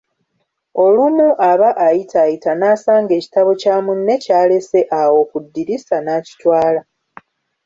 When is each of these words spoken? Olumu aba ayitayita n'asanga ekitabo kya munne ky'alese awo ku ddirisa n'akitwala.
Olumu 0.83 1.27
aba 1.51 1.69
ayitayita 1.85 2.51
n'asanga 2.55 3.11
ekitabo 3.19 3.51
kya 3.61 3.75
munne 3.85 4.13
ky'alese 4.23 4.79
awo 5.01 5.19
ku 5.29 5.37
ddirisa 5.43 5.95
n'akitwala. 6.01 6.81